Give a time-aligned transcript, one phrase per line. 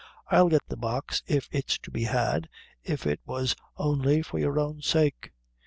[0.31, 2.49] I'll get the box, if it's to be had,
[2.83, 5.31] if it was only for your own sake."